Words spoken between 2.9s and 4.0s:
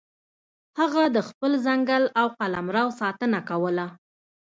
ساتنه کوله.